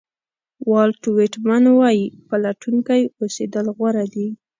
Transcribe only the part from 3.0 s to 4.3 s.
اوسېدل غوره دي.